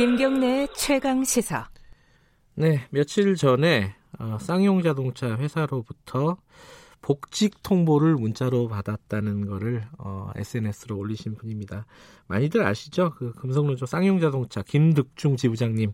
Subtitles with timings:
[0.00, 1.68] 김경래 최강 시사.
[2.54, 6.38] 네, 며칠 전에 어, 쌍용 자동차 회사로부터
[7.02, 11.84] 복직 통보를 문자로 받았다는 거를 어, SNS로 올리신 분입니다.
[12.28, 13.10] 많이들 아시죠?
[13.10, 15.90] 그 금속노조 쌍용 자동차 김득중 지부장님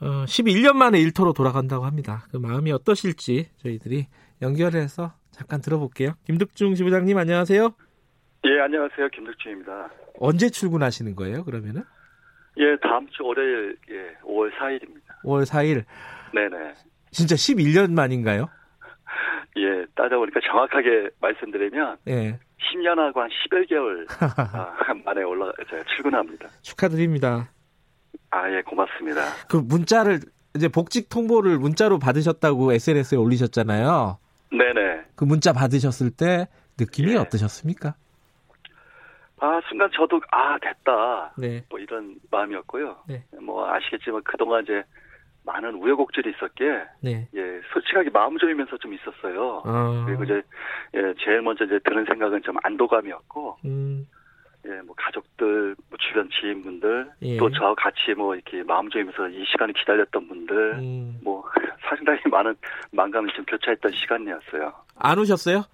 [0.00, 2.26] 어, 11년 만에 일터로 돌아간다고 합니다.
[2.32, 4.08] 그 마음이 어떠실지 저희들이
[4.42, 6.14] 연결해서 잠깐 들어볼게요.
[6.26, 7.72] 김득중 지부장님 안녕하세요.
[8.46, 9.10] 예, 안녕하세요.
[9.14, 9.90] 김득중입니다.
[10.18, 11.84] 언제 출근하시는 거예요, 그러면은?
[12.58, 15.22] 예, 다음 주 월요일, 예, 5월 4일입니다.
[15.24, 15.84] 5월 4일.
[16.34, 16.74] 네네.
[17.10, 18.48] 진짜 11년 만인가요?
[19.56, 22.38] 예, 따져보니까 정확하게 말씀드리면, 예.
[22.72, 24.06] 10년하고 한 11개월
[24.54, 26.48] 아, 만에 올라, 제가 출근합니다.
[26.62, 27.50] 축하드립니다.
[28.30, 29.20] 아, 예, 고맙습니다.
[29.48, 30.20] 그 문자를,
[30.54, 34.18] 이제 복직 통보를 문자로 받으셨다고 SNS에 올리셨잖아요.
[34.50, 35.04] 네네.
[35.16, 37.16] 그 문자 받으셨을 때 느낌이 예.
[37.16, 37.94] 어떠셨습니까?
[39.42, 41.32] 아, 순간 저도, 아, 됐다.
[41.36, 41.64] 네.
[41.68, 42.96] 뭐 이런 마음이었고요.
[43.08, 43.24] 네.
[43.40, 44.84] 뭐 아시겠지만 그동안 이제
[45.44, 47.28] 많은 우여곡절이 있었기에, 네.
[47.34, 49.62] 예, 솔직하게 마음 졸이면서 좀 있었어요.
[49.64, 50.42] 아, 그리고 이제,
[50.94, 54.06] 예, 제일 먼저 이제 드는 생각은 좀 안도감이었고, 음,
[54.64, 57.36] 예, 뭐 가족들, 뭐 주변 지인분들, 예.
[57.36, 61.18] 또 저와 같이 뭐 이렇게 마음 조이면서 이 시간을 기다렸던 분들, 음.
[61.24, 61.42] 뭐
[61.88, 62.54] 상당히 많은
[62.92, 64.72] 만감이 좀 교차했던 시간이었어요.
[65.00, 65.64] 안 오셨어요?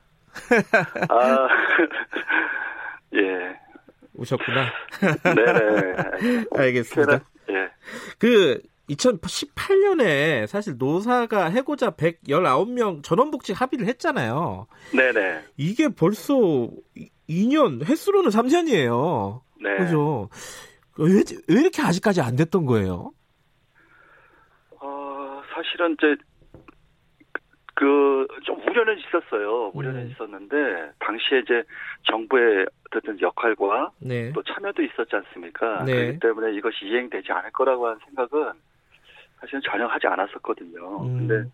[1.11, 1.49] 아,
[3.15, 3.59] 예,
[4.15, 4.73] 오셨구나.
[5.35, 6.47] 네네.
[6.57, 7.29] 알겠습니다.
[7.51, 7.71] 예,
[8.19, 14.67] 그 2018년에 사실 노사가 해고자 119명 전원복직 합의를 했잖아요.
[14.93, 15.45] 네네.
[15.57, 16.35] 이게 벌써
[17.29, 19.43] 2년, 횟수로는 3년이에요.
[19.63, 19.77] 네.
[19.77, 20.29] 그죠?
[20.97, 23.13] 왜, 왜 이렇게 아직까지 안 됐던 거예요?
[24.81, 26.23] 어, 사실은 이제
[27.79, 29.71] 그 좀 우려는 있었어요.
[29.75, 30.11] 우려는 음.
[30.11, 31.63] 있었는데 당시에 이제
[32.05, 34.33] 정부의 어떤 역할과 네.
[34.33, 35.85] 또 참여도 있었지 않습니까?
[35.85, 35.93] 네.
[35.93, 38.53] 그렇기 때문에 이것이 이행되지 않을 거라고 하는 생각은
[39.41, 41.03] 사실은 전혀 하지 않았었거든요.
[41.03, 41.29] 음.
[41.29, 41.51] 근데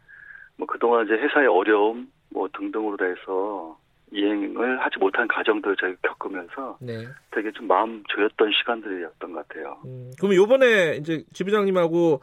[0.56, 3.78] 뭐 그동안 이제 회사의 어려움 뭐 등등으로 해서
[4.12, 7.04] 이행을 하지 못한 과정들을 저희가 겪으면서 네.
[7.32, 9.78] 되게 좀 마음 조였던 시간들이었던 것 같아요.
[9.84, 12.20] 음, 그럼 요번에 이제 지부장님하고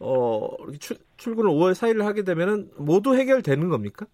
[0.00, 4.06] 어, 이렇게 출, 출근을 5월 4일을 하게 되면은 모두 해결되는 겁니까?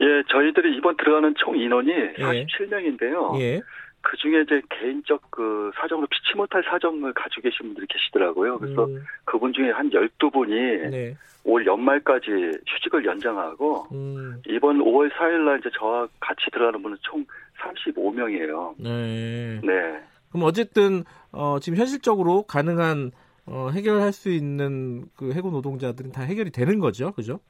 [0.00, 3.40] 예, 저희들이 이번 들어가는 총 인원이 47명인데요.
[3.40, 3.60] 예.
[4.00, 8.58] 그 중에 이제 개인적 그 사정으로 피치 못할 사정을 가지고 계신 분들이 계시더라고요.
[8.58, 11.16] 그래서 음, 그분 중에 한 12분이 네.
[11.44, 12.30] 올 연말까지
[12.66, 17.24] 휴직을 연장하고 음, 이번 5월 4일 날 이제 저와 같이 들어가는 분은 총
[17.62, 18.74] 35명이에요.
[18.78, 19.60] 네.
[19.62, 20.00] 네.
[20.30, 23.12] 그럼 어쨌든 어, 지금 현실적으로 가능한
[23.46, 27.40] 어, 해결할 수 있는 그 해고 노동자들은 다 해결이 되는 거죠, 그죠?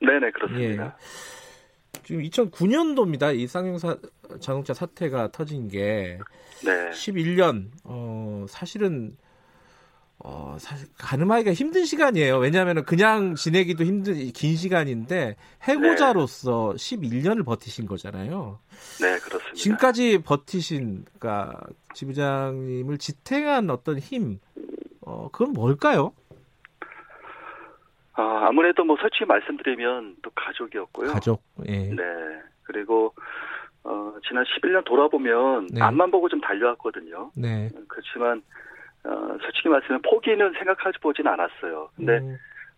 [0.00, 0.96] 네네, 그렇습니다.
[2.04, 3.36] 지금 2009년도입니다.
[3.36, 3.96] 이 쌍용사
[4.40, 6.18] 자동차 사태가 터진 게
[6.64, 6.90] 네.
[6.90, 7.66] 11년.
[7.84, 9.16] 어, 사실은
[10.22, 12.38] 어, 사실 가늠하기가 힘든 시간이에요.
[12.38, 18.58] 왜냐하면 그냥 지내기도 힘든 긴 시간인데 해고자로서 11년을 버티신 거잖아요.
[19.00, 19.54] 네, 그렇습니다.
[19.54, 21.58] 지금까지 버티신 그러니까
[21.94, 24.40] 지부장님을 지탱한 어떤 힘,
[25.10, 26.12] 어, 그건 뭘까요?
[28.12, 31.12] 아, 아무래도 뭐 솔직히 말씀드리면 또 가족이었고요.
[31.12, 31.42] 가족.
[31.66, 31.88] 예.
[31.88, 32.02] 네.
[32.62, 33.12] 그리고
[33.82, 35.80] 어, 지난 11년 돌아보면 네.
[35.80, 37.32] 앞만 보고 좀 달려왔거든요.
[37.34, 37.68] 네.
[37.88, 38.42] 그렇지만
[39.04, 41.90] 어, 솔직히 말씀하면 포기는 생각하지 보진 않았어요.
[41.96, 42.36] 근데 음,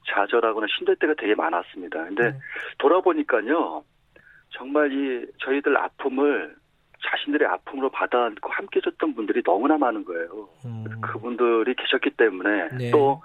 [0.09, 2.05] 좌절하거나 힘들 때가 되게 많았습니다.
[2.05, 2.39] 근데 네.
[2.79, 3.85] 돌아보니까요,
[4.51, 6.55] 정말 이 저희들 아픔을
[7.11, 10.49] 자신들의 아픔으로 받아안고 함께 줬던 분들이 너무나 많은 거예요.
[10.65, 12.91] 음, 그분들이 계셨기 때문에 네.
[12.91, 13.23] 또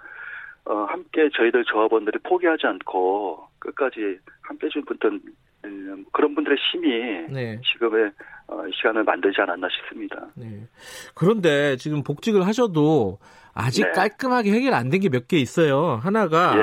[0.65, 5.19] 어, 함께 저희들 조합원들이 포기하지 않고 끝까지 함께 해준 분들
[5.65, 6.89] 음, 그런 분들의 힘이
[7.33, 7.59] 네.
[7.73, 8.11] 지금의
[8.47, 10.27] 어, 이 시간을 만들지 않았나 싶습니다.
[10.35, 10.67] 네.
[11.13, 13.19] 그런데 지금 복직을 하셔도
[13.53, 13.91] 아직 네.
[13.91, 15.99] 깔끔하게 해결 안 된 게 몇 개 있어요.
[16.01, 16.57] 하나가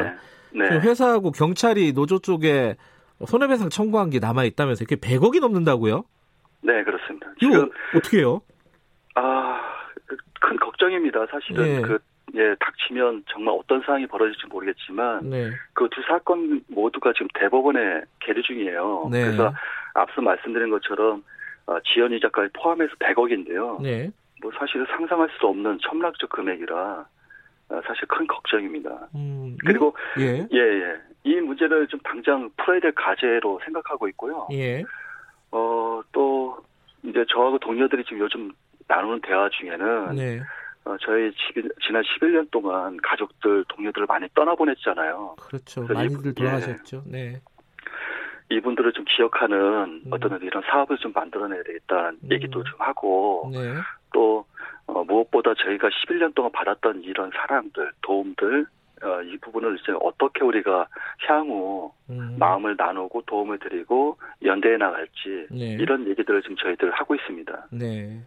[0.54, 2.76] 예, 네, 회사하고 경찰이 노조 쪽에
[3.26, 6.04] 손해배상 청구한 게 남아 있다면서 이게 100억이 넘는다고요?
[6.64, 7.28] 네 그렇습니다.
[7.40, 8.40] 이거 지금 어떻게 해요?
[9.14, 9.74] 아
[10.44, 11.26] 큰 걱정입니다.
[11.26, 11.80] 사실은 예.
[11.80, 11.98] 그
[12.34, 15.50] 예, 닥치면 정말 어떤 상황이 벌어질지 모르겠지만 네.
[15.72, 19.08] 그두 사건 모두가 지금 대법원에 계류 중이에요.
[19.10, 19.24] 네.
[19.24, 19.54] 그래서
[19.94, 21.22] 앞서 말씀드린 것처럼
[21.66, 23.80] 어, 지연 이자까지 포함해서 100억인데요.
[23.82, 24.10] 네.
[24.42, 27.06] 뭐 사실 상상할 수 없는 천문학적 금액이라
[27.70, 29.08] 어, 사실 큰 걱정입니다.
[29.14, 30.46] 음, 그리고 예.
[30.52, 30.96] 예, 예.
[31.22, 34.48] 이 문제를 좀 당장 풀어야 될 과제로 생각하고 있고요.
[34.52, 34.82] 예.
[35.52, 36.33] 어, 또
[37.04, 38.50] 이제 저하고 동료들이 지금 요즘
[38.88, 40.40] 나누는 대화 중에는 네.
[40.84, 45.36] 어, 저희 지- 지난 11년 동안 가족들, 동료들을 많이 떠나보냈잖아요.
[45.40, 45.86] 그렇죠.
[45.86, 46.34] 그래서 이- 많이들 예.
[46.34, 47.02] 돌아가셨죠.
[47.06, 47.40] 네.
[48.50, 50.10] 이분들을 좀 기억하는 음.
[50.10, 52.28] 어떤 이런 사업을 좀 만들어내야 되겠다는 음.
[52.30, 53.74] 얘기도 좀 하고 네.
[54.12, 54.44] 또
[54.86, 58.66] 어, 무엇보다 저희가 11년 동안 받았던 이런 사랑들, 도움들
[59.02, 60.88] 어, 이 부분을 이제 어떻게 우리가
[61.28, 62.36] 향후 음.
[62.38, 65.76] 마음을 나누고 도움을 드리고 연대해 나갈지 네.
[65.80, 67.68] 이런 얘기들을 지금 저희들 하고 있습니다.
[67.72, 68.22] 네.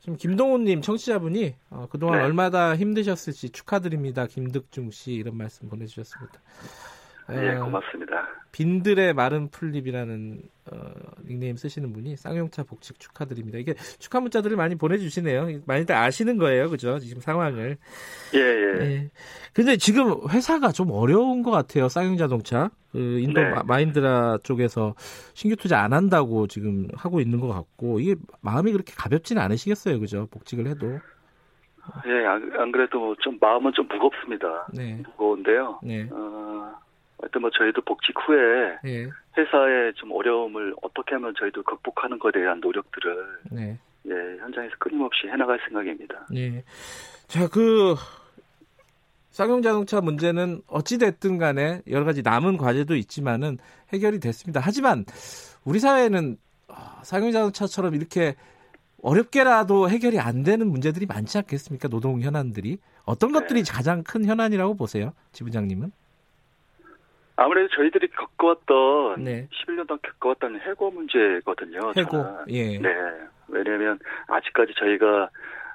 [0.00, 2.24] 지금 김동훈님 청취자분이 어, 그동안 네.
[2.24, 4.26] 얼마나 힘드셨을지 축하드립니다.
[4.26, 6.40] 김득중 씨 이런 말씀 보내주셨습니다.
[7.30, 8.28] 예, 어, 고맙습니다.
[8.52, 10.42] 빈들의 마른 풀립이라는
[10.72, 10.76] 어,
[11.26, 13.58] 닉네임 쓰시는 분이 쌍용차 복직 축하드립니다.
[13.58, 15.60] 이게 축하 문자들을 많이 보내주시네요.
[15.66, 16.98] 많이들 아시는 거예요, 그죠?
[16.98, 17.78] 지금 상황을.
[18.34, 18.78] 예, 예.
[18.78, 19.10] 네.
[19.54, 21.88] 근데 지금 회사가 좀 어려운 것 같아요.
[21.88, 22.70] 쌍용자동차.
[22.90, 23.48] 그 인도 네.
[23.50, 24.94] 마- 마인드라 쪽에서
[25.32, 30.26] 신규 투자 안 한다고 지금 하고 있는 것 같고 이게 마음이 그렇게 가볍지는 않으시겠어요, 그죠?
[30.30, 30.98] 복직을 해도.
[32.06, 34.66] 예, 안, 안 그래도 좀 마음은 좀 무겁습니다.
[34.74, 35.80] 네, 무거운데요.
[35.82, 36.72] 네, 어,
[37.22, 39.08] 하여튼 뭐 저희도 복직 후에 네,
[39.38, 45.58] 회사의 좀 어려움을 어떻게 하면 저희도 극복하는 것에 대한 노력들을 네, 예, 현장에서 끊임없이 해나갈
[45.68, 46.26] 생각입니다.
[46.30, 46.64] 네.
[47.28, 47.94] 자, 그
[49.30, 53.56] 쌍용 자동차 문제는 어찌 됐든 간에 여러 가지 남은 과제도 있지만은
[53.92, 54.60] 해결이 됐습니다.
[54.62, 55.04] 하지만
[55.64, 56.36] 우리 사회는
[56.68, 58.34] 아, 쌍용 자동차처럼 이렇게
[59.00, 61.88] 어렵게라도 해결이 안 되는 문제들이 많지 않겠습니까?
[61.88, 63.40] 노동 현안들이 어떤 네.
[63.40, 65.92] 것들이 가장 큰 현안이라고 보세요, 지부장님은?
[67.42, 69.48] 아무래도 저희들이 겪어왔던 네.
[69.50, 71.92] 11년 동안 겪어왔던 해고 문제거든요.
[71.96, 72.44] 해고, 저는.
[72.50, 72.88] 예, 네.
[73.48, 73.98] 왜냐하면
[74.28, 75.28] 아직까지 저희가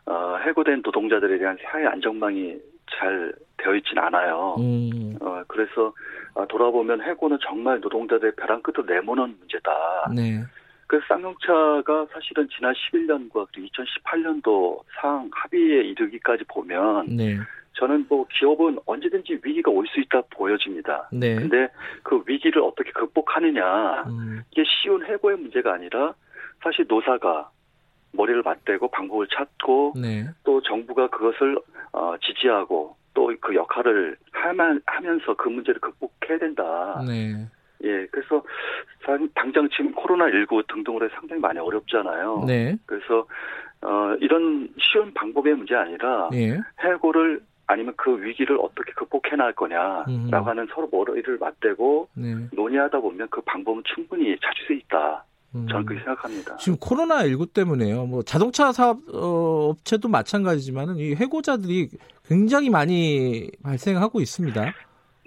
[0.06, 2.58] 어, 해고된 노동자들에 대한 사회 안정망이
[2.90, 4.56] 잘 되어 있진 않아요.
[4.60, 5.94] 음, 어, 그래서
[6.36, 9.72] 아, 돌아보면 해고는 정말 노동자들의 벼랑 끝으로 내모는 문제다.
[10.16, 10.40] 네,
[10.88, 17.38] 그래서 쌍용차가 사실은 지난 11년과 그리고 2018년도 상 합의에 이르기까지 보면 네,
[17.78, 21.08] 저는 뭐 기업은 언제든지 위기가 올 수 있다 보여집니다.
[21.12, 21.70] 네, 근데
[22.04, 26.14] 그 위기를 어떻게 극복하느냐 음, 이게 쉬운 해고의 문제가 아니라
[26.64, 27.50] 사실 노사가
[28.14, 31.58] 머리를 맞대고 방법을 찾고 네, 또 정부가 그것을
[31.94, 37.02] 어, 지지하고 또 그 역할을 하면, 하면서 그 문제를 극복해야 된다.
[37.08, 37.34] 네,
[37.84, 38.44] 예, 그래서
[39.06, 42.44] 당- 당장 지금 코로나19 등등으로 해서 상당히 많이 어렵잖아요.
[42.48, 43.26] 네, 그래서
[43.82, 50.10] 어, 이런 쉬운 방법의 문제 아니라 예, 해고를 아니면 그 위기를 어떻게 극복해 나갈 거냐라고
[50.10, 50.32] 음.
[50.32, 52.36] 하는 서로 머리를 맞대고 네.
[52.54, 55.26] 논의하다 보면 그 방법은 충분히 찾을 수 있다.
[55.54, 55.68] 음.
[55.70, 56.56] 저는 그렇게 생각합니다.
[56.58, 58.06] 지금 코로나 19 때문에요.
[58.06, 61.90] 뭐 자동차 사업 어, 업체도 마찬가지지만은 이 해고자들이
[62.26, 64.74] 굉장히 많이 발생하고 있습니다.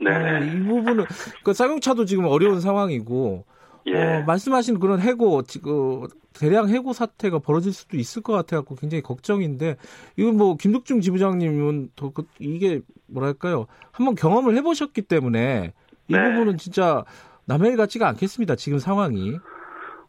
[0.03, 1.05] 네, 어, 이 부분은
[1.45, 3.45] 그 쌍용차도 지금 어려운 상황이고
[3.87, 6.07] 예, 어, 말씀하신 그런 해고 지금
[6.39, 9.77] 대량 해고 사태가 벌어질 수도 있을 것 같아갖고 굉장히 걱정인데
[10.17, 15.73] 이건 뭐 김득중 지부장님은 더 그, 이게 뭐랄까요 한번 경험을 해보셨기 때문에
[16.09, 16.23] 이 네.
[16.31, 17.05] 부분은 진짜
[17.47, 18.55] 남의 일 같지가 않겠습니다.
[18.57, 19.37] 지금 상황이.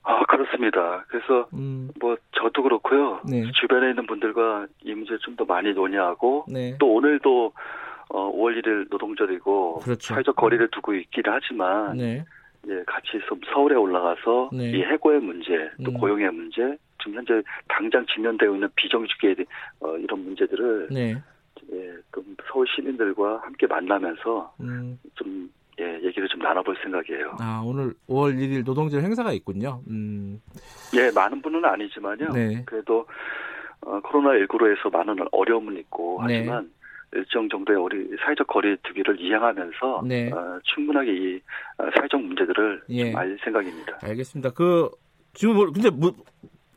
[0.03, 1.05] 아 그렇습니다.
[1.07, 3.21] 그래서 음, 뭐 저도 그렇고요.
[3.25, 3.43] 네.
[3.53, 6.75] 주변에 있는 분들과 이 문제 좀 더 많이 논의하고 네.
[6.79, 7.53] 또 오늘도
[8.09, 10.13] 어, 5월 1일 노동절이고 그렇죠.
[10.13, 11.95] 사회적 거리를 두고 있기는 하지만
[12.63, 12.75] 네.
[12.75, 14.71] 예, 같이 좀 서울에 올라가서 네.
[14.71, 15.97] 이 해고의 문제 또 음.
[15.97, 19.35] 고용의 문제 지금 현재 당장 직면되어 있는 비정규직의
[19.79, 21.15] 어, 이런 문제들을 네.
[21.71, 27.37] 예, 좀 서울 시민들과 함께 만나면서 음, 좀 예, 얘기를 좀 나눠볼 생각이에요.
[27.39, 29.81] 아, 오늘 5월 1일 노동절 행사가 있군요.
[29.89, 30.41] 음,
[30.93, 32.29] 예, 많은 분은 아니지만요.
[32.33, 32.63] 네.
[32.65, 33.07] 그래도
[33.81, 36.37] 어, 코로나 19로 해서 많은 어려움은 있고 네.
[36.37, 36.71] 하지만
[37.13, 40.31] 일정 정도의 우리 사회적 거리 두기를 이행하면서 네.
[40.31, 41.41] 어, 충분하게 이
[41.77, 43.11] 어, 사회적 문제들을 예.
[43.11, 43.99] 좀알 생각입니다.
[44.03, 44.51] 알겠습니다.
[44.51, 44.89] 그,
[45.33, 46.11] 지금 뭐, 근데 뭐,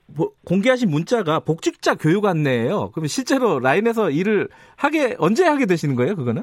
[0.07, 2.91] 뭐, 공개하신 문자가 복직자 교육 안내예요.
[2.93, 6.43] 그럼 실제로 라인에서 일을 하게, 언제 하게 되시는 거예요, 그거는?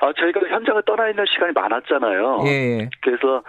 [0.00, 2.44] 아, 저희가 현장을 떠나 있는 시간이 많았잖아요.
[2.46, 2.90] 예, 예.
[3.02, 3.42] 그래서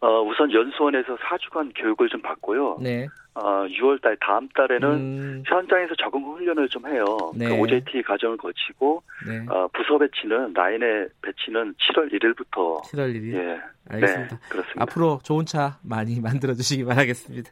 [0.00, 2.78] 어, 우선 연수원에서 4주간 교육을 좀 받고요.
[2.80, 3.08] 네.
[3.36, 7.04] 어, 6월 달 다음 달에는 음, 현장에서 적응 훈련을 좀 해요.
[7.36, 7.48] 네.
[7.48, 9.44] 그 OJT 과정을 거치고 네.
[9.50, 13.34] 어, 부서 배치는 라인의 배치는 7월 1일부터 7월 1일.
[13.34, 14.36] 예, 알겠습니다.
[14.36, 14.82] 네, 그렇습니다.
[14.82, 17.50] 앞으로 좋은 차 많이 만들어 주시기 바라겠습니다.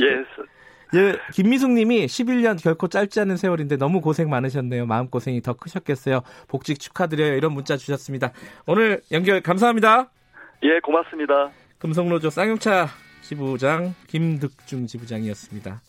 [0.00, 4.86] 예, 예, 김미숙 님이 11년 결코 짧지 않은 세월인데 너무 고생 많으셨네요.
[4.86, 6.22] 마음고생이 더 크셨겠어요.
[6.48, 7.34] 복직 축하드려요.
[7.34, 8.32] 이런 문자 주셨습니다.
[8.66, 10.08] 오늘 연결 감사합니다.
[10.62, 11.50] 예, 고맙습니다.
[11.78, 12.88] 금속노조 쌍용차
[13.28, 15.82] 지부장 김득중 지부장이었습니다.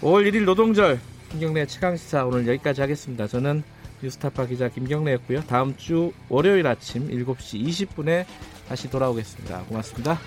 [0.00, 3.26] 5월 1일 노동절 김경래 최강시사 오늘 여기까지 하겠습니다.
[3.26, 3.64] 저는
[4.02, 5.42] 뉴스타파 기자 김경래였고요.
[5.42, 8.24] 다음 주 월요일 아침 7시 20분에
[8.68, 9.64] 다시 돌아오겠습니다.
[9.64, 10.18] 고맙습니다.